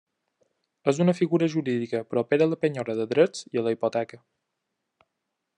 És 0.91 1.01
una 1.05 1.15
figura 1.17 1.49
jurídica 1.55 2.01
propera 2.15 2.49
a 2.49 2.53
la 2.53 2.61
penyora 2.65 2.97
de 3.03 3.09
drets 3.15 3.47
i 3.55 3.63
a 3.63 3.67
la 3.69 3.75
hipoteca. 3.79 4.23